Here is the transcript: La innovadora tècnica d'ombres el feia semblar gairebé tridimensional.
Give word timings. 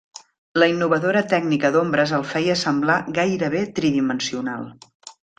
La 0.61 0.67
innovadora 0.69 1.21
tècnica 1.33 1.69
d'ombres 1.75 2.13
el 2.19 2.25
feia 2.31 2.55
semblar 2.61 2.95
gairebé 3.21 3.61
tridimensional. 3.81 4.65